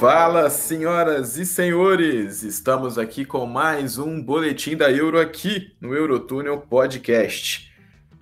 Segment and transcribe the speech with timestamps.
[0.00, 2.42] Fala, senhoras e senhores!
[2.42, 7.70] Estamos aqui com mais um boletim da Euro aqui no Eurotúnel Podcast.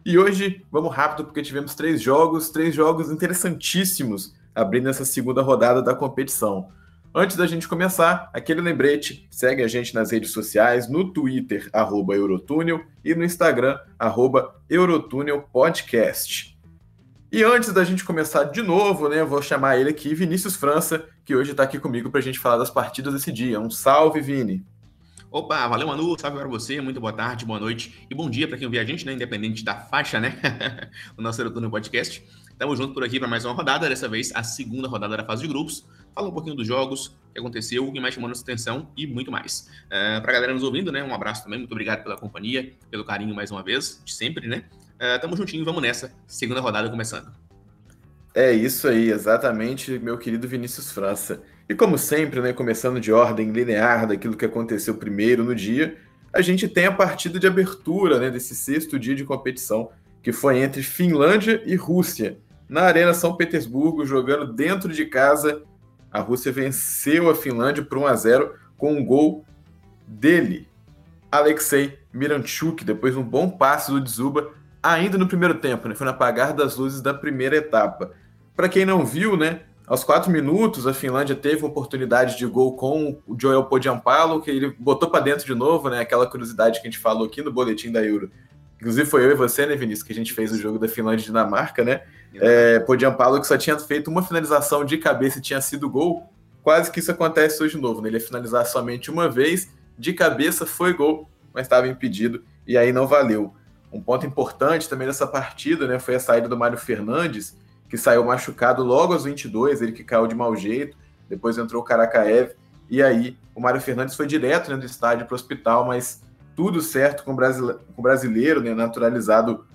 [0.04, 5.80] E hoje vamos rápido porque tivemos três jogos, três jogos interessantíssimos abrindo essa segunda rodada
[5.80, 6.68] da competição.
[7.14, 12.16] Antes da gente começar, aquele lembrete, segue a gente nas redes sociais, no Twitter, arroba
[12.16, 16.58] Eurotúnel, e no Instagram, arroba Eurotúnel Podcast.
[17.30, 21.04] E antes da gente começar de novo, né, eu vou chamar ele aqui, Vinícius França,
[21.28, 23.60] que hoje está aqui comigo para a gente falar das partidas desse dia.
[23.60, 24.64] Um salve, Vini!
[25.30, 28.56] Opa, valeu Manu, salve para você, muito boa tarde, boa noite e bom dia para
[28.56, 30.40] quem ouvir a gente, né, independente da faixa, né,
[31.18, 32.26] o nosso Eurotúnel Podcast.
[32.50, 35.42] Estamos juntos por aqui para mais uma rodada, dessa vez a segunda rodada da fase
[35.42, 35.86] de grupos.
[36.14, 39.06] Fala um pouquinho dos jogos, o que aconteceu, o que mais chamou nossa atenção e
[39.06, 39.68] muito mais.
[39.84, 41.04] Uh, para a galera nos ouvindo, né?
[41.04, 44.64] Um abraço também, muito obrigado pela companhia, pelo carinho mais uma vez, de sempre, né?
[44.94, 46.10] Uh, tamo juntinho, vamos nessa.
[46.26, 47.47] Segunda rodada começando.
[48.34, 51.42] É isso aí, exatamente, meu querido Vinícius França.
[51.68, 55.96] E como sempre, né, começando de ordem linear daquilo que aconteceu primeiro no dia,
[56.32, 59.90] a gente tem a partida de abertura né, desse sexto dia de competição,
[60.22, 65.62] que foi entre Finlândia e Rússia na Arena São Petersburgo, jogando dentro de casa.
[66.12, 69.44] A Rússia venceu a Finlândia por 1 a 0 com um gol
[70.06, 70.68] dele,
[71.30, 75.94] Alexei Miranchuk, depois de um bom passe do Dzuba, ainda no primeiro tempo, né?
[75.94, 78.12] Foi no apagar das luzes da primeira etapa.
[78.54, 79.60] Para quem não viu, né?
[79.86, 84.50] Aos quatro minutos, a Finlândia teve uma oportunidade de gol com o Joel Podiampalo, que
[84.50, 86.00] ele botou para dentro de novo, né?
[86.00, 88.30] Aquela curiosidade que a gente falou aqui no boletim da Euro.
[88.76, 91.24] Inclusive foi eu e você, né, Vinícius, que a gente fez o jogo da Finlândia
[91.24, 92.02] e Dinamarca, né?
[92.34, 96.30] É, Podiampalo que só tinha feito uma finalização de cabeça e tinha sido gol.
[96.62, 98.08] Quase que isso acontece hoje de novo, né?
[98.08, 102.92] Ele ia finalizar somente uma vez, de cabeça foi gol, mas estava impedido e aí
[102.92, 103.54] não valeu.
[103.92, 107.56] Um ponto importante também dessa partida, né, foi a saída do Mário Fernandes,
[107.88, 110.96] que saiu machucado logo aos 22, ele que caiu de mau jeito,
[111.28, 112.52] depois entrou o Karakaev,
[112.90, 116.22] e aí o Mário Fernandes foi direto né, do estádio para o hospital, mas
[116.54, 119.66] tudo certo com o brasileiro, com o brasileiro né, naturalizado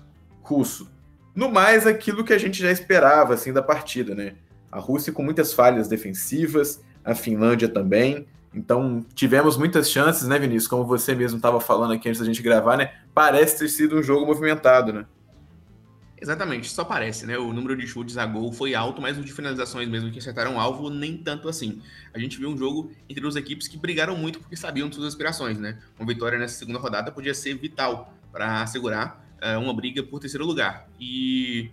[0.42, 0.90] russo.
[1.34, 4.34] No mais, aquilo que a gente já esperava assim da partida, né?
[4.70, 8.26] A Rússia com muitas falhas defensivas, a Finlândia também.
[8.54, 10.68] Então, tivemos muitas chances, né, Vinícius?
[10.68, 12.94] Como você mesmo estava falando aqui antes da gente gravar, né?
[13.12, 15.06] Parece ter sido um jogo movimentado, né?
[16.20, 17.36] Exatamente, só parece, né?
[17.36, 20.54] O número de chutes a gol foi alto, mas o de finalizações mesmo que acertaram
[20.54, 21.82] o alvo, nem tanto assim.
[22.14, 25.08] A gente viu um jogo entre duas equipes que brigaram muito porque sabiam de suas
[25.08, 25.78] aspirações, né?
[25.98, 30.46] Uma vitória nessa segunda rodada podia ser vital para assegurar uh, uma briga por terceiro
[30.46, 30.88] lugar.
[30.98, 31.70] E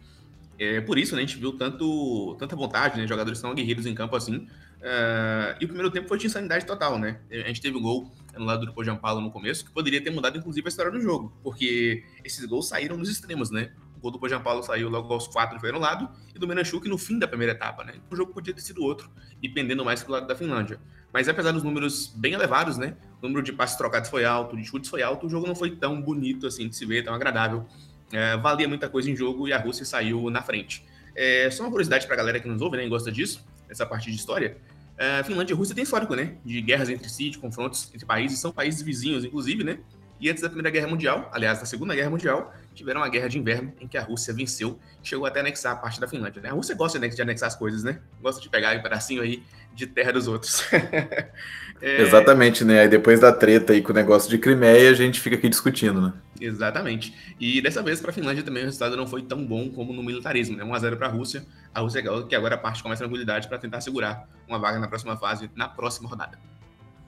[0.59, 3.07] é, por isso, né, a gente viu tanto, tanta vontade, né?
[3.07, 4.47] Jogadores tão aguerridos em campo assim.
[4.81, 7.19] Uh, e o primeiro tempo foi de insanidade total, né?
[7.29, 10.67] A gente teve o gol lado do Paulo no começo, que poderia ter mudado, inclusive,
[10.67, 13.71] a história do jogo, porque esses gols saíram nos extremos, né?
[13.95, 17.19] O gol do Paulo saiu logo aos quatro foi anulado, e do Menachuk no fim
[17.19, 17.93] da primeira etapa, né?
[18.09, 20.79] O jogo podia ter sido outro, e pendendo mais pro lado da Finlândia.
[21.13, 22.95] Mas apesar dos números bem elevados, né?
[23.21, 25.75] O número de passes trocados foi alto, de chutes foi alto, o jogo não foi
[25.75, 27.67] tão bonito assim de se ver, tão agradável.
[28.11, 30.83] É, valia muita coisa em jogo e a Rússia saiu na frente.
[31.15, 33.85] É, só uma curiosidade para a galera que nos ouve, né, e gosta disso, essa
[33.85, 34.57] parte de história.
[34.97, 36.35] É, Finlândia e Rússia têm histórico, né?
[36.45, 39.79] De guerras entre si, de confrontos entre países, são países vizinhos, inclusive, né?
[40.19, 43.39] E antes da Primeira Guerra Mundial, aliás, da Segunda Guerra Mundial, tiveram uma guerra de
[43.39, 46.39] inverno em que a Rússia venceu e chegou até a anexar a parte da Finlândia.
[46.39, 46.49] Né?
[46.49, 47.99] A Rússia gosta né, de anexar as coisas, né?
[48.21, 49.41] Gosta de pegar um pedacinho aí
[49.73, 50.63] de terra dos outros.
[51.81, 52.01] é...
[52.03, 52.81] Exatamente, né?
[52.81, 55.99] Aí depois da treta aí com o negócio de Crimeia, a gente fica aqui discutindo,
[55.99, 56.13] né?
[56.41, 57.35] Exatamente.
[57.39, 60.01] E dessa vez para a Finlândia também o resultado não foi tão bom como no
[60.01, 60.63] militarismo, né?
[60.63, 61.45] 1x0 para a Rússia.
[61.73, 64.87] A Rússia é que agora parte com mais tranquilidade para tentar segurar uma vaga na
[64.87, 66.39] próxima fase, na próxima rodada.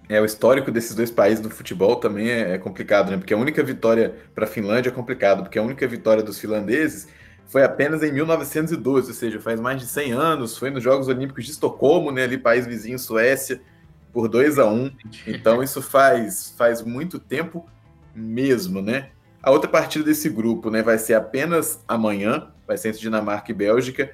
[0.07, 3.17] É, o histórico desses dois países no futebol também é, é complicado, né?
[3.17, 7.07] Porque a única vitória para a Finlândia é complicado, porque a única vitória dos finlandeses
[7.47, 11.45] foi apenas em 1912, ou seja, faz mais de 100 anos, foi nos Jogos Olímpicos
[11.45, 13.61] de Estocolmo, né, ali país vizinho Suécia,
[14.11, 14.91] por 2 a 1.
[15.27, 17.65] Então isso faz faz muito tempo
[18.15, 19.09] mesmo, né?
[19.43, 23.53] A outra partida desse grupo, né, vai ser apenas amanhã, vai ser entre Dinamarca e
[23.53, 24.11] Bélgica.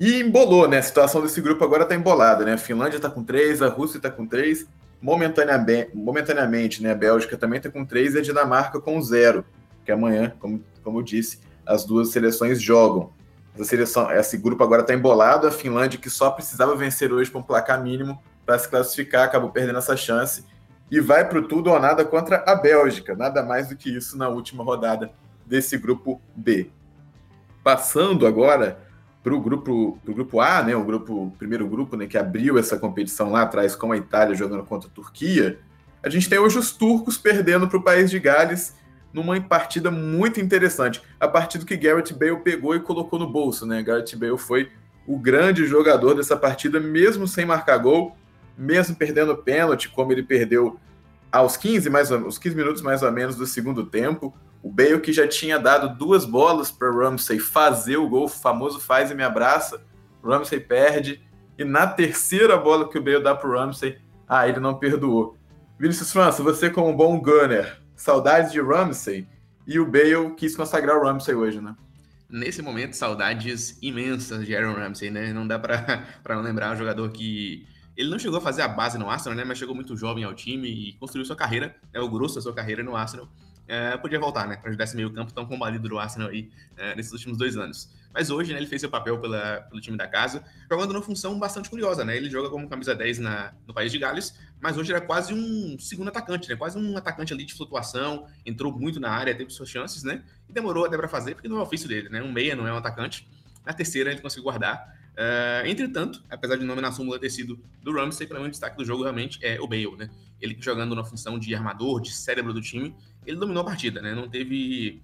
[0.00, 0.78] E embolou, né?
[0.78, 2.54] A situação desse grupo agora tá embolada, né?
[2.54, 4.66] A Finlândia tá com 3, a Rússia tá com 3,
[5.02, 9.44] momentaneamente, momentaneamente né, a Bélgica também está com três e a Dinamarca com zero,
[9.84, 13.10] que amanhã, como, como eu disse, as duas seleções jogam.
[13.54, 17.40] Essa seleção, esse grupo agora está embolado, a Finlândia, que só precisava vencer hoje para
[17.40, 20.44] um placar mínimo para se classificar, acabou perdendo essa chance.
[20.92, 23.16] E vai para o tudo ou nada contra a Bélgica.
[23.16, 25.10] Nada mais do que isso na última rodada
[25.46, 26.68] desse grupo B.
[27.64, 28.78] Passando agora
[29.22, 32.76] para o grupo, pro grupo A, né, o grupo, primeiro grupo né, que abriu essa
[32.76, 35.58] competição lá atrás com a Itália jogando contra a Turquia,
[36.02, 38.76] a gente tem hoje os turcos perdendo para o país de Gales
[39.14, 41.00] numa partida muito interessante.
[41.18, 43.82] A partida que Garrett Bale pegou e colocou no bolso, né?
[43.82, 44.70] Garrett Bale foi
[45.06, 48.14] o grande jogador dessa partida, mesmo sem marcar gol,
[48.56, 50.78] mesmo perdendo pênalti, como ele perdeu
[51.30, 54.34] aos 15, mais ou, os 15 minutos mais ou menos do segundo tempo.
[54.62, 58.78] O Bale que já tinha dado duas bolas para Ramsey fazer o gol, o famoso
[58.78, 59.82] faz e me abraça.
[60.22, 61.22] Ramsey perde.
[61.58, 65.36] E na terceira bola que o Bale dá para o Ramsey, ah, ele não perdoou.
[65.78, 69.26] Vinícius França, você como um bom gunner, saudades de Ramsey.
[69.66, 71.74] E o Bale quis consagrar o Ramsey hoje, né?
[72.28, 75.32] Nesse momento, saudades imensas de Aaron Ramsey, né?
[75.32, 77.66] Não dá para não lembrar um jogador que
[77.96, 79.44] ele não chegou a fazer a base no Arsenal, né?
[79.44, 82.54] Mas chegou muito jovem ao time e construiu sua carreira, é o grosso da sua
[82.54, 83.28] carreira no Arsenal
[83.72, 84.56] é, podia voltar, né?
[84.56, 87.88] Para ajudar esse meio-campo tão combalido do Arsenal aí é, nesses últimos dois anos.
[88.12, 91.38] Mas hoje, né, ele fez seu papel pela, pelo time da casa, jogando numa função
[91.38, 92.16] bastante curiosa, né?
[92.16, 95.78] Ele joga como camisa 10 na, no país de Gales, mas hoje era quase um
[95.78, 96.56] segundo atacante, né?
[96.56, 100.22] Quase um atacante ali de flutuação, entrou muito na área, teve suas chances, né?
[100.48, 102.22] E demorou até para fazer, porque não é o ofício dele, né?
[102.22, 103.26] Um meia não é um atacante.
[103.64, 105.00] Na terceira ele conseguiu guardar.
[105.12, 108.76] Uh, entretanto, apesar de nome na súmula ter sido do Ramsey, para mim o destaque
[108.76, 110.10] do jogo realmente é o Bale, né?
[110.40, 112.94] Ele jogando na função de armador, de cérebro do time,
[113.26, 114.14] ele dominou a partida, né?
[114.14, 115.02] Não teve.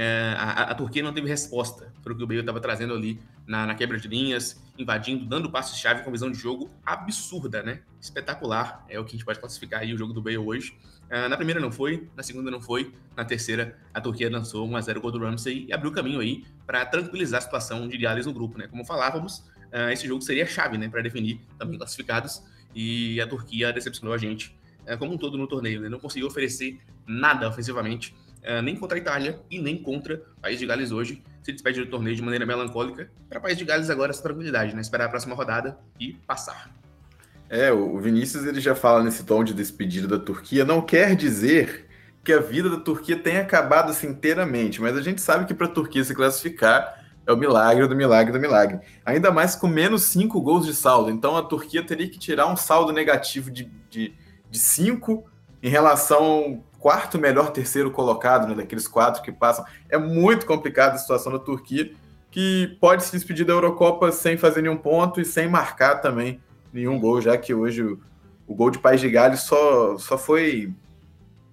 [0.00, 3.20] É, a, a, Turquia não teve resposta para o que o Bale estava trazendo ali
[3.44, 7.80] na, na, quebra de linhas, invadindo, dando passos-chave com visão de jogo absurda, né?
[8.00, 8.86] Espetacular.
[8.88, 10.78] É o que a gente pode classificar aí o jogo do Bale hoje.
[11.10, 15.00] Uh, na primeira não foi, na segunda não foi, na terceira a Turquia lançou 1x0
[15.00, 18.56] gol do Ramsey e abriu caminho aí para tranquilizar a situação de Gales no grupo,
[18.56, 18.68] né?
[18.68, 19.38] Como falávamos,
[19.72, 20.88] uh, esse jogo seria chave, né?
[20.88, 22.40] Para definir também classificados
[22.72, 24.56] e a Turquia decepcionou a gente
[24.86, 25.80] é, como um todo no torneio.
[25.80, 25.88] Né?
[25.88, 28.14] Não conseguiu oferecer nada ofensivamente,
[28.48, 31.22] é, nem contra a Itália e nem contra o País de Gales hoje.
[31.42, 33.10] Se despede do torneio de maneira melancólica.
[33.28, 34.80] Para o País de Gales agora essa tranquilidade, né?
[34.80, 36.70] Esperar a próxima rodada e passar.
[37.50, 40.64] É, o Vinícius ele já fala nesse tom de despedida da Turquia.
[40.64, 41.86] Não quer dizer
[42.24, 45.66] que a vida da Turquia tenha acabado assim inteiramente, mas a gente sabe que para
[45.66, 48.80] a Turquia se classificar é o milagre do milagre do milagre.
[49.04, 51.10] Ainda mais com menos cinco gols de saldo.
[51.10, 54.14] Então a Turquia teria que tirar um saldo negativo de, de
[54.50, 55.24] de cinco
[55.62, 59.64] em relação quarto melhor terceiro colocado, né, daqueles quatro que passam.
[59.88, 61.92] É muito complicada a situação da Turquia,
[62.30, 66.40] que pode se despedir da Eurocopa sem fazer nenhum ponto e sem marcar também
[66.72, 67.98] nenhum gol, já que hoje o,
[68.46, 70.72] o gol de País de Gales só, só foi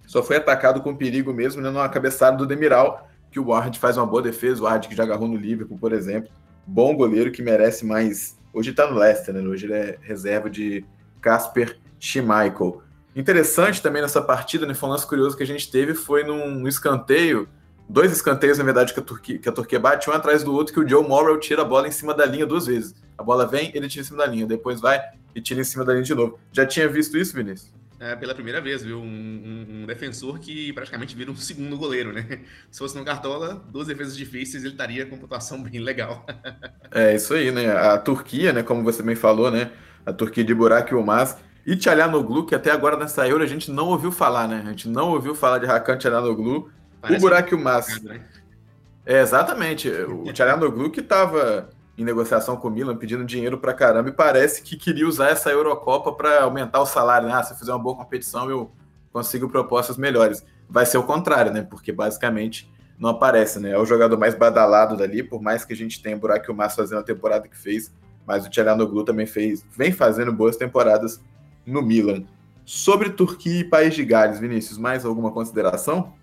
[0.06, 3.98] só foi atacado com perigo mesmo, né, numa cabeçada do Demiral, que o Ward faz
[3.98, 6.30] uma boa defesa, o Ward que já agarrou no Liverpool, por exemplo,
[6.66, 8.38] bom goleiro que merece mais.
[8.54, 9.42] Hoje está no Leicester, né?
[9.42, 10.86] Hoje ele é reserva de
[11.22, 12.81] Casper Schmeichel.
[13.15, 16.67] Interessante também nessa partida, né, foi um lance curioso que a gente teve, foi num
[16.67, 17.47] escanteio,
[17.88, 20.73] dois escanteios, na verdade, que a Turquia, que a Turquia bate um atrás do outro,
[20.73, 22.94] que o Joe Morrell tira a bola em cima da linha duas vezes.
[23.17, 25.01] A bola vem, ele tira em cima da linha, depois vai
[25.33, 26.38] e tira em cima da linha de novo.
[26.51, 27.73] Já tinha visto isso, Vinícius?
[27.97, 29.00] É, pela primeira vez, viu?
[29.00, 32.41] Um, um, um, defensor que praticamente vira um segundo goleiro, né?
[32.69, 36.25] Se fosse no Cartola, duas defesas difíceis, ele estaria com pontuação bem legal.
[36.91, 37.71] é, isso aí, né?
[37.71, 39.71] A Turquia, né, como você bem falou, né?
[40.05, 43.88] A Turquia de Burak Yilmaz e Tchalhanoglu, que até agora nessa Euro a gente não
[43.88, 44.62] ouviu falar, né?
[44.63, 46.69] A gente não ouviu falar de Hakan Tchalhanoglu.
[47.01, 48.01] O Burak Mas.
[48.03, 48.22] Né?
[49.03, 49.89] É, exatamente.
[49.89, 54.62] O Tchalhanoglu que estava em negociação com o Milan, pedindo dinheiro para caramba, e parece
[54.62, 57.27] que queria usar essa Eurocopa para aumentar o salário.
[57.27, 57.34] Né?
[57.34, 58.69] Ah, se eu fizer uma boa competição, eu
[59.12, 60.45] consigo propostas melhores.
[60.69, 61.63] Vai ser o contrário, né?
[61.63, 62.69] Porque basicamente
[63.00, 63.72] não aparece, né?
[63.72, 67.00] É o jogador mais badalado dali, por mais que a gente tenha Burak Mas fazendo
[67.00, 67.93] a temporada que fez,
[68.25, 71.22] mas o Tchalhanoglu também fez, vem fazendo boas temporadas
[71.65, 72.24] no Milan.
[72.65, 76.13] Sobre Turquia e País de Gales, Vinícius, mais alguma consideração?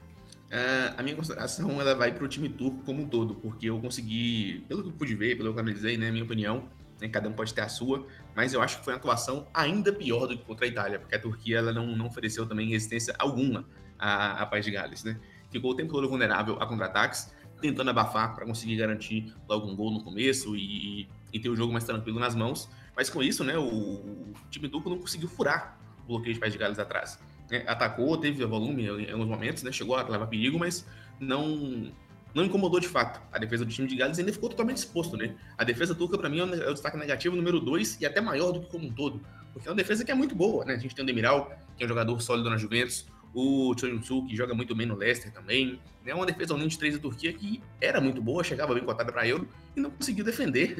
[0.53, 3.81] Uh, a minha consideração ela vai para o time turco como um todo, porque eu
[3.81, 6.65] consegui, pelo que eu pude ver, pelo que eu analisei, né, minha opinião,
[7.01, 8.07] né, cada um pode ter a sua,
[8.37, 11.15] mas eu acho que foi uma atuação ainda pior do que contra a Itália, porque
[11.15, 13.65] a Turquia ela não, não ofereceu também resistência alguma
[13.99, 15.19] a, a País de Gales, né?
[15.51, 19.91] Ficou o tempo todo vulnerável a contra-ataques, tentando abafar para conseguir garantir logo um gol
[19.91, 23.57] no começo e, e ter o jogo mais tranquilo nas mãos, mas com isso, né,
[23.57, 27.19] o, o time duplo não conseguiu furar o bloqueio de pés de Gales atrás.
[27.51, 30.87] É, atacou, teve volume em alguns momentos, né, chegou a levar perigo, mas
[31.19, 31.93] não
[32.35, 33.21] não incomodou de fato.
[33.31, 35.35] A defesa do time de Gales ainda ficou totalmente exposto, né?
[35.59, 38.53] A defesa turca, para mim, é, é o destaque negativo número 2 e até maior
[38.53, 39.21] do que como um todo.
[39.53, 40.75] Porque é uma defesa que é muito boa, né?
[40.75, 44.37] A gente tem o Demiral, que é um jogador sólido na Juventus, o Chon que
[44.37, 45.81] joga muito bem no Leicester também.
[46.05, 46.15] É né?
[46.15, 49.27] uma defesa união de três da Turquia que era muito boa, chegava bem cotada para
[49.27, 50.77] Euro e não conseguiu defender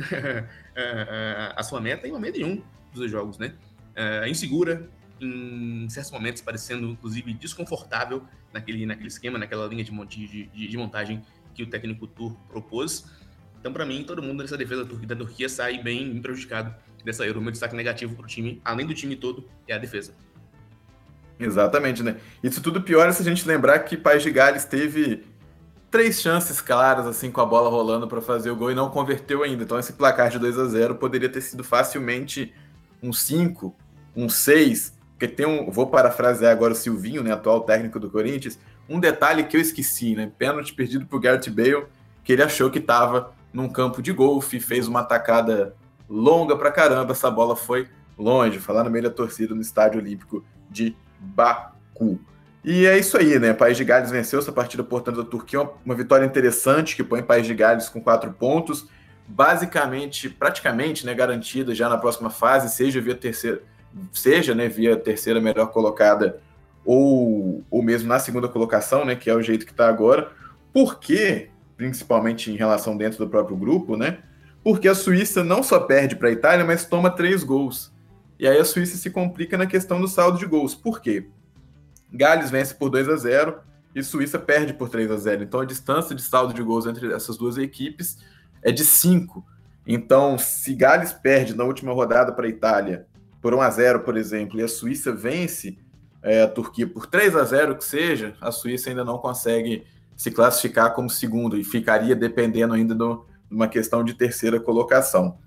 [1.57, 3.55] a sua meta em momento nenhum dos jogos, né?
[3.95, 4.89] É insegura,
[5.21, 10.77] em certos momentos parecendo, inclusive, desconfortável naquele, naquele esquema, naquela linha de, de, de, de
[10.77, 11.23] montagem
[11.55, 13.07] que o técnico turco propôs.
[13.61, 17.41] Então, para mim, todo mundo nessa defesa da Turquia sai bem prejudicado dessa Euro.
[17.41, 20.15] Meu destaque negativo para o time, além do time todo, é a defesa.
[21.39, 22.17] Exatamente, né?
[22.43, 25.25] Isso tudo piora se a gente lembrar que País de Gales teve
[25.91, 29.43] três chances claras assim com a bola rolando para fazer o gol e não converteu
[29.43, 29.63] ainda.
[29.63, 32.53] Então esse placar de 2 a 0 poderia ter sido facilmente
[33.03, 33.75] um 5,
[34.17, 38.59] um 6, porque tem um, vou parafrasear agora o Silvinho, né, atual técnico do Corinthians,
[38.89, 40.31] um detalhe que eu esqueci, né?
[40.39, 41.87] Pênalti perdido pro Gareth Bale,
[42.25, 45.75] que ele achou que estava num campo de golfe, fez uma atacada
[46.09, 50.45] longa pra caramba, essa bola foi longe, falar no meio da torcida no Estádio Olímpico
[50.71, 52.19] de Baku.
[52.65, 53.53] E é isso aí, né?
[53.53, 57.47] País de Gales venceu essa partida, portanto, da Turquia, uma vitória interessante que põe País
[57.47, 58.87] de Gales com quatro pontos,
[59.27, 63.63] basicamente, praticamente, né, garantida já na próxima fase, seja via terceira,
[64.13, 66.41] seja, né, via terceira melhor colocada
[66.85, 70.31] ou, ou mesmo na segunda colocação, né, que é o jeito que está agora.
[70.73, 71.51] Por quê?
[71.77, 74.19] Principalmente em relação dentro do próprio grupo, né?
[74.63, 77.92] Porque a Suíça não só perde para a Itália, mas toma três gols.
[78.43, 80.75] E aí a Suíça se complica na questão do saldo de gols.
[80.75, 81.29] Por quê?
[82.13, 83.61] Gales vence por 2 a 0
[83.95, 85.45] e Suíça perde por 3 a 0.
[85.45, 88.19] Então a distância de saldo de gols entre essas duas equipes
[88.61, 89.47] é de 5.
[89.87, 93.07] Então, se Gales perde na última rodada para a Itália
[93.41, 95.79] por 1 a 0, por exemplo, e a Suíça vence
[96.21, 99.85] é, a Turquia por 3 a 0 que seja, a Suíça ainda não consegue
[100.17, 103.05] se classificar como segundo e ficaria dependendo ainda de
[103.49, 105.39] uma questão de terceira colocação.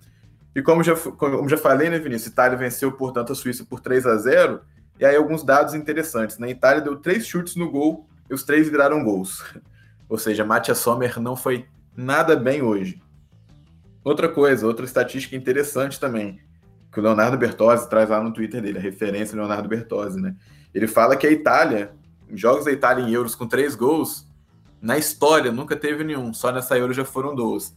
[0.56, 2.32] E como já, como já falei, né, Vinícius?
[2.32, 4.62] Itália venceu, portanto, a Suíça por 3 a 0
[4.98, 6.38] e aí alguns dados interessantes.
[6.38, 6.54] Na né?
[6.54, 9.44] Itália deu três chutes no gol e os três viraram gols.
[10.08, 13.02] Ou seja, Matia Sommer não foi nada bem hoje.
[14.04, 16.40] Outra coisa, outra estatística interessante também,
[16.92, 20.36] que o Leonardo Bertozzi traz lá no Twitter dele, a referência Leonardo Bertozzi, né?
[20.74, 21.92] Ele fala que a Itália,
[22.32, 24.28] jogos da Itália em euros com três gols,
[24.80, 27.76] na história nunca teve nenhum, só nessa Euro já foram dois.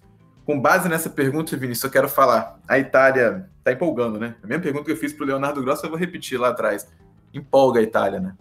[0.48, 2.58] Com base nessa pergunta, Vinícius, eu quero falar.
[2.66, 4.34] A Itália tá empolgando, né?
[4.42, 6.90] A mesma pergunta que eu fiz para o Leonardo Grosso, eu vou repetir lá atrás
[7.34, 8.34] empolga a Itália, né?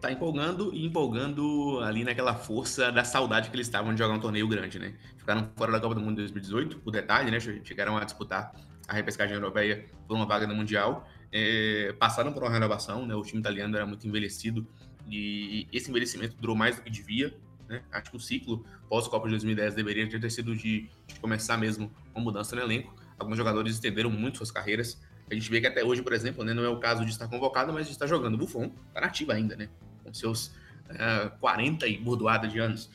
[0.00, 4.18] Tá empolgando e empolgando ali naquela força da saudade que eles estavam de jogar um
[4.18, 4.94] torneio grande, né?
[5.18, 7.38] Ficaram fora da Copa do Mundo de 2018, o detalhe, né?
[7.38, 8.54] Chegaram a disputar
[8.88, 11.06] a repescagem europeia por uma vaga no Mundial.
[11.30, 13.14] É, passaram por uma renovação, né?
[13.14, 14.66] O time italiano era muito envelhecido
[15.06, 17.34] e esse envelhecimento durou mais do que devia,
[17.70, 17.82] né?
[17.90, 22.20] Acho que o ciclo pós-Copa de 2010 deveria ter sido de, de começar mesmo com
[22.20, 22.94] mudança no elenco.
[23.18, 25.00] Alguns jogadores estenderam muito suas carreiras,
[25.30, 27.28] a gente vê que até hoje, por exemplo, né, não é o caso de estar
[27.28, 28.36] convocado, mas de estar jogando.
[28.36, 29.68] Buffon está nativo ainda, né?
[30.02, 30.48] Com seus
[30.88, 32.86] uh, 40 e burdoada de anos.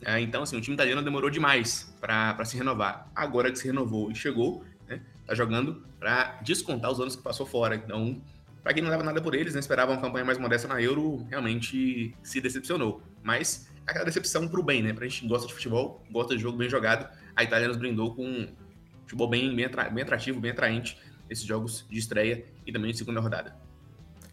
[0.00, 3.10] Uh, então, assim, o time italiano demorou demais para se renovar.
[3.14, 7.44] Agora que se renovou e chegou, né, tá jogando para descontar os anos que passou
[7.44, 7.76] fora.
[7.76, 8.22] Então,
[8.62, 11.26] para quem não dava nada por eles, né, esperava uma campanha mais modesta na Euro,
[11.28, 13.02] realmente se decepcionou.
[13.22, 14.92] Mas aquela decepção para o bem, né?
[14.92, 18.14] Pra gente que gosta de futebol, gosta de jogo bem jogado, a Itália nos brindou
[18.14, 18.48] com um
[19.02, 19.66] futebol bem, bem,
[20.02, 20.98] atrativo, bem atraente
[21.28, 23.56] esses jogos de estreia e também de segunda rodada.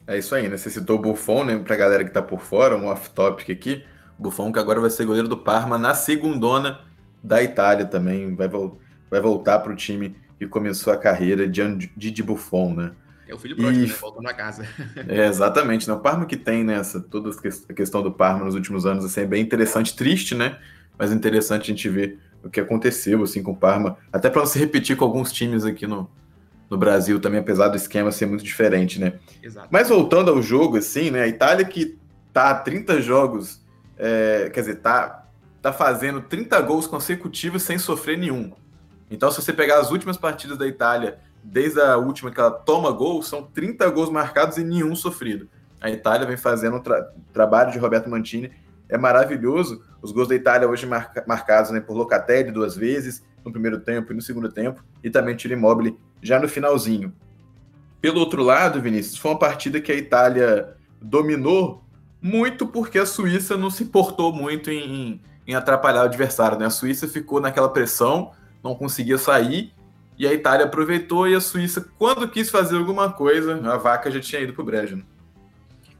[0.05, 0.57] É isso aí, né?
[0.57, 1.57] Você citou o Buffon, né?
[1.59, 3.83] Pra galera que tá por fora, um off-topic aqui.
[4.17, 6.81] Buffon que agora vai ser goleiro do Parma na segundona
[7.23, 8.35] da Itália também.
[8.35, 11.61] Vai, vai voltar pro time que começou a carreira de
[11.95, 12.91] Didi Buffon, né?
[13.29, 13.87] É o filho pródigo, e...
[13.87, 13.95] né?
[14.01, 14.67] Voltando a casa.
[15.07, 15.87] é, exatamente.
[15.87, 15.93] Né?
[15.93, 17.05] O Parma que tem nessa, né?
[17.09, 20.57] toda a questão do Parma nos últimos anos, assim, é bem interessante, triste, né?
[20.97, 23.97] Mas interessante a gente ver o que aconteceu, assim, com o Parma.
[24.11, 26.09] Até para não se repetir com alguns times aqui no,
[26.69, 29.13] no Brasil também, apesar do esquema ser muito diferente, né?
[29.43, 29.67] Exato.
[29.69, 31.21] Mas voltando ao jogo, assim, né?
[31.21, 31.99] A Itália que
[32.33, 33.61] tá a 30 jogos,
[33.95, 35.27] é, quer dizer, tá,
[35.61, 38.51] tá fazendo 30 gols consecutivos sem sofrer nenhum.
[39.11, 42.91] Então, se você pegar as últimas partidas da Itália, desde a última que ela toma
[42.91, 45.49] gol, são 30 gols marcados e nenhum sofrido.
[45.81, 48.51] A Itália vem fazendo um tra trabalho de Roberto Mantini,
[48.87, 49.83] é maravilhoso.
[50.01, 54.11] Os gols da Itália hoje marca marcados né, por Locatelli duas vezes, no primeiro tempo
[54.11, 57.13] e no segundo tempo, e também Tiro Immobile já no finalzinho.
[58.01, 61.83] Pelo outro lado, Vinícius, foi uma partida que a Itália dominou
[62.21, 66.57] muito porque a Suíça não se importou muito em, em atrapalhar o adversário.
[66.57, 66.65] Né?
[66.65, 68.31] A Suíça ficou naquela pressão,
[68.63, 69.73] não conseguia sair,
[70.19, 74.19] e a Itália aproveitou e a Suíça, quando quis fazer alguma coisa, a vaca já
[74.19, 74.97] tinha ido para o brejo.
[74.97, 75.03] Né?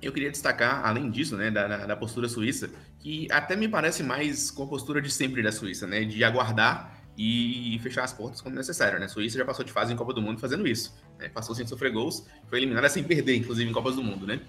[0.01, 4.51] Eu queria destacar, além disso, né, da, da postura suíça, que até me parece mais
[4.51, 8.55] com a postura de sempre da Suíça, né, de aguardar e fechar as portas quando
[8.55, 9.05] necessário, né?
[9.05, 11.27] A Suíça já passou de fase em Copa do Mundo fazendo isso, né?
[11.27, 14.39] Passou sem sofrer gols, foi eliminada sem perder, inclusive em Copas do Mundo, né?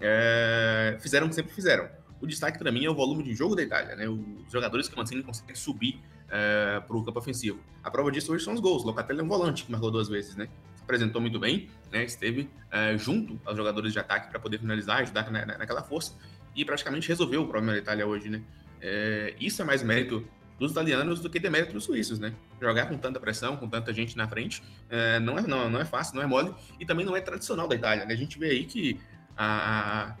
[0.00, 0.96] É...
[1.00, 1.88] Fizeram o que sempre fizeram.
[2.20, 4.08] O destaque para mim é o volume de jogo da Itália, né?
[4.08, 7.58] Os jogadores que Mancini conseguem subir é, para o campo ofensivo.
[7.82, 8.84] A prova disso hoje são os gols.
[8.84, 10.48] Locatelli é um volante que marcou duas vezes, né?
[10.84, 12.04] apresentou muito bem, né?
[12.04, 16.14] Esteve é, junto aos jogadores de ataque para poder finalizar, ajudar na, naquela força
[16.54, 18.42] e praticamente resolveu o problema da Itália hoje, né?
[18.80, 20.24] É, isso é mais mérito
[20.58, 22.32] dos italianos do que demérito dos suíços, né?
[22.60, 25.84] Jogar com tanta pressão, com tanta gente na frente, é, não, é, não, não é
[25.84, 28.14] fácil, não é mole, e também não é tradicional da Itália, né?
[28.14, 29.00] A gente vê aí que
[29.36, 30.16] a, a,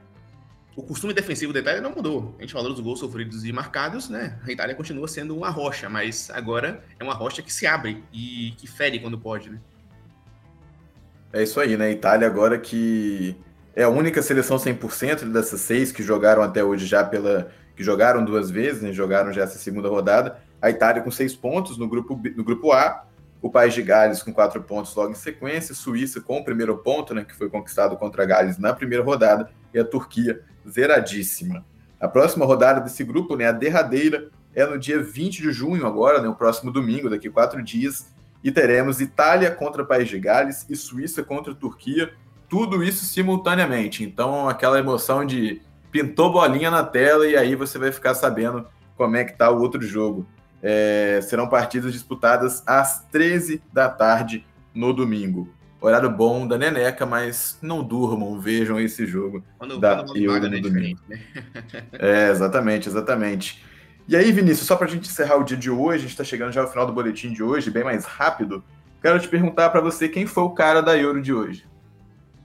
[0.76, 2.34] o costume defensivo da Itália não mudou.
[2.38, 4.38] A gente falou dos gols sofridos e marcados, né?
[4.44, 8.52] A Itália continua sendo uma rocha, mas agora é uma rocha que se abre e
[8.56, 9.60] que fere quando pode, né?
[11.32, 11.92] É isso aí, né?
[11.92, 13.36] Itália agora que
[13.74, 18.24] é a única seleção 100% dessas seis que jogaram até hoje já pela que jogaram
[18.24, 20.40] duas vezes, né, jogaram já essa segunda rodada.
[20.62, 23.04] A Itália com seis pontos no grupo, no grupo A,
[23.42, 27.12] o País de Gales com quatro pontos logo em sequência, Suíça com o primeiro ponto,
[27.12, 31.64] né, que foi conquistado contra Gales na primeira rodada, e a Turquia zeradíssima.
[32.00, 36.20] A próxima rodada desse grupo, né, a derradeira, é no dia 20 de junho, agora,
[36.20, 40.76] né, o próximo domingo, daqui quatro dias, e teremos Itália contra País de Gales e
[40.76, 42.12] Suíça contra Turquia,
[42.48, 44.04] tudo isso simultaneamente.
[44.04, 48.66] Então, aquela emoção de pintou bolinha na tela e aí você vai ficar sabendo
[48.96, 50.26] como é que tá o outro jogo.
[50.62, 55.48] É, serão partidas disputadas às 13 da tarde no domingo.
[55.84, 60.60] Horário bom da Neneca, mas não durmam, vejam esse jogo quando, da quando Euro no
[60.60, 60.98] domingo.
[61.06, 61.20] Né?
[61.92, 63.62] é, exatamente, exatamente.
[64.08, 66.24] E aí, Vinícius, só para a gente encerrar o dia de hoje, a gente está
[66.24, 68.64] chegando já ao final do boletim de hoje, bem mais rápido.
[69.02, 71.66] Quero te perguntar para você quem foi o cara da Euro de hoje.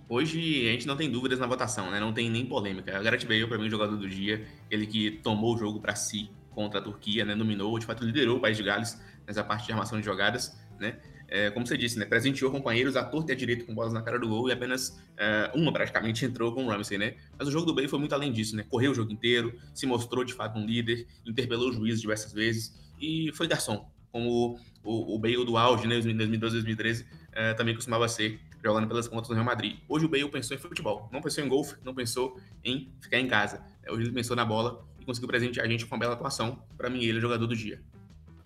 [0.10, 1.98] Hoje a gente não tem dúvidas na votação, né?
[1.98, 2.98] Não tem nem polêmica.
[2.98, 5.96] A Gareth Bale, para mim, o jogador do dia, ele que tomou o jogo para
[5.96, 7.36] si contra a Turquia, né?
[7.36, 10.98] Dominou, de fato liderou o País de Gales nessa parte de armação de jogadas, né?
[11.29, 12.05] É, como você disse, né?
[12.05, 15.00] Presenteou companheiros à torta e à direita com bolas na cara do gol e apenas
[15.15, 17.15] é, uma praticamente entrou com o Ramsey, né?
[17.38, 18.63] Mas o jogo do Bale foi muito além disso, né?
[18.67, 22.74] Correu o jogo inteiro, se mostrou de fato um líder, interpelou o juiz diversas vezes
[23.00, 26.00] e foi garçom, como o, o Bale do auge, né?
[26.00, 29.77] Em 2012, 2013 é, também costumava ser jogando pelas pontas no Real Madrid.
[29.88, 33.27] Hoje o Bale pensou em futebol, não pensou em golfe, não pensou em ficar em
[33.27, 33.63] casa.
[33.83, 36.61] É, hoje ele pensou na bola e conseguiu presentear a gente com uma bela atuação.
[36.77, 37.81] Para mim, ele é o jogador do dia.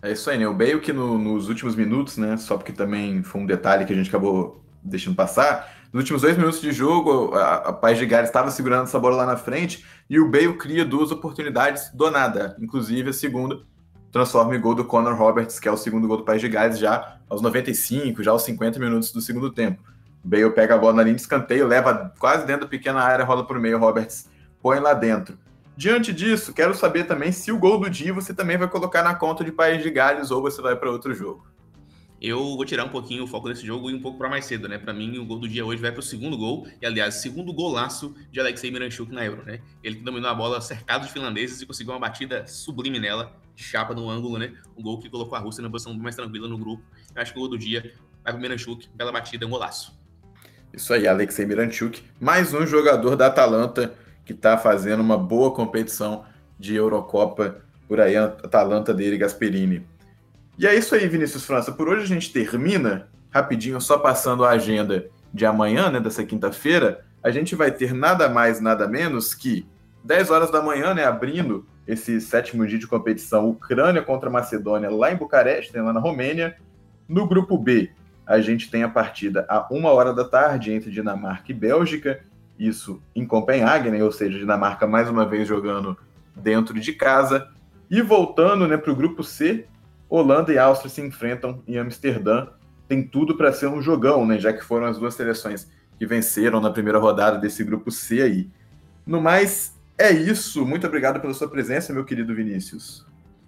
[0.04, 0.46] É isso aí, né?
[0.46, 2.36] O Bale que no, nos últimos minutos, né?
[2.36, 5.74] Só porque também foi um detalhe que a gente acabou deixando passar.
[5.90, 9.16] Nos últimos dois minutos de jogo, a, a Paz de Gales estava segurando essa bola
[9.16, 12.54] lá na frente e o Bale cria duas oportunidades do nada.
[12.60, 13.62] Inclusive a segunda
[14.12, 16.78] transforma em gol do Conor Roberts, que é o segundo gol do País de Gales,
[16.78, 19.82] já aos 95, já aos 50 minutos do segundo tempo.
[20.22, 23.46] Bale pega a bola na linha de escanteio, leva quase dentro da pequena área, rola
[23.46, 24.28] por meio, Roberts
[24.60, 25.38] põe lá dentro.
[25.76, 29.14] Diante disso, quero saber também se o gol do dia você também vai colocar na
[29.14, 31.44] conta de País de Gales ou você vai para outro jogo.
[32.22, 34.68] Eu vou tirar um pouquinho o foco desse jogo e um pouco para mais cedo,
[34.68, 34.78] né?
[34.78, 37.52] Para mim, o gol do dia hoje vai para o segundo gol, e aliás, segundo
[37.52, 39.60] golaço de Alexei Miranchuk na Euro, né?
[39.82, 43.62] Ele que dominou a bola cercado de finlandeses e conseguiu uma batida sublime nela, de
[43.62, 44.54] chapa no ângulo, né?
[44.76, 46.82] Um gol que colocou a Rússia na posição mais tranquila no grupo.
[47.14, 49.92] Eu acho que o gol do dia vai para o Miranchuk, bela batida, um golaço.
[50.72, 56.24] Isso aí, Alexei Miranchuk, mais um jogador da Atalanta que está fazendo uma boa competição
[56.58, 59.86] de Eurocopa por aí, a Atalanta dele, Gasperini.
[60.58, 61.72] E é isso aí, Vinícius França.
[61.72, 67.04] Por hoje a gente termina, rapidinho, só passando a agenda de amanhã, né, dessa quinta-feira,
[67.22, 69.66] a gente vai ter nada mais, nada menos que
[70.04, 75.12] 10 horas da manhã, né, abrindo esse sétimo dia de competição, Ucrânia contra Macedônia, lá
[75.12, 76.56] em Bucareste, né, lá na Romênia.
[77.08, 77.90] No grupo B,
[78.26, 82.20] a gente tem a partida a uma hora da tarde entre Dinamarca e Bélgica,
[82.58, 84.02] isso em Copenhague, né?
[84.02, 85.96] ou seja, Dinamarca mais uma vez jogando
[86.34, 87.48] dentro de casa.
[87.90, 89.66] E voltando né, para o grupo C,
[90.08, 92.48] Holanda e Áustria se enfrentam em Amsterdã.
[92.88, 94.38] Tem tudo para ser um jogão, né?
[94.38, 98.50] já que foram as duas seleções que venceram na primeira rodada desse grupo C aí.
[99.06, 100.64] No mais, é isso.
[100.64, 103.06] Muito obrigado pela sua presença, meu querido Vinícius.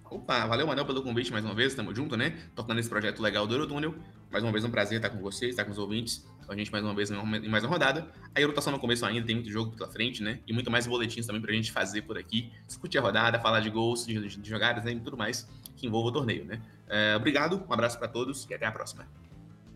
[0.09, 1.75] Opa, valeu, Manel, pelo convite mais uma vez.
[1.75, 2.35] Tamo junto, né?
[2.55, 3.93] Tocando esse projeto legal do Eurotúnel.
[4.31, 6.71] Mais uma vez um prazer estar com vocês, estar com os ouvintes, com a gente
[6.71, 8.07] mais uma vez em mais uma rodada.
[8.33, 10.39] A Euro tá só no começo ainda, tem muito jogo pela frente, né?
[10.47, 12.49] E muito mais boletins também pra gente fazer por aqui.
[12.65, 14.93] Discutir a rodada, falar de gols, de, de jogadas, né?
[14.93, 16.61] E tudo mais que envolva o torneio, né?
[16.87, 19.05] É, obrigado, um abraço para todos e até a próxima.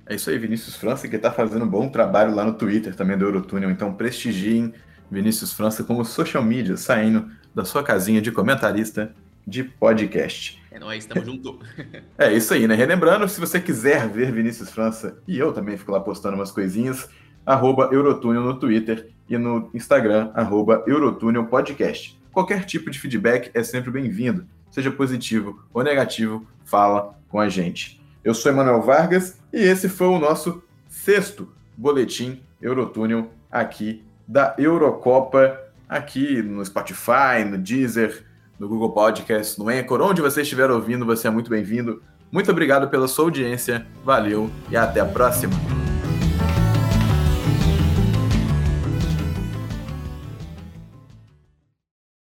[0.06, 3.18] É isso aí, Vinícius França, que está fazendo um bom trabalho lá no Twitter também
[3.18, 3.70] do Eurotúnel.
[3.70, 4.74] Então prestigiem
[5.12, 9.14] Vinícius França como social media, saindo da sua casinha de comentarista
[9.52, 10.64] de podcast.
[10.72, 11.60] É nóis, tamo junto.
[12.18, 12.74] é isso aí, né?
[12.74, 17.10] Relembrando, se você quiser ver Vinícius França, e eu também fico lá postando umas coisinhas,
[17.46, 22.18] arroba Eurotúnel no Twitter e no Instagram, arroba Eurotúnel Podcast.
[22.32, 28.02] Qualquer tipo de feedback é sempre bem-vindo, seja positivo ou negativo, fala com a gente.
[28.24, 35.60] Eu sou Emanuel Vargas e esse foi o nosso sexto boletim Eurotúnel aqui da Eurocopa,
[35.90, 38.31] aqui no Spotify, no Deezer,
[38.62, 42.04] no Google Podcast, no Anchor, onde você estiver ouvindo, você é muito bem-vindo.
[42.32, 45.81] Muito obrigado pela sua audiência, valeu e até a próxima!